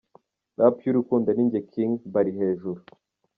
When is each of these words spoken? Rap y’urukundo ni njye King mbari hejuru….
Rap 0.59 0.75
y’urukundo 0.85 1.27
ni 1.31 1.43
njye 1.47 1.59
King 1.71 1.91
mbari 2.09 2.31
hejuru…. 2.39 2.79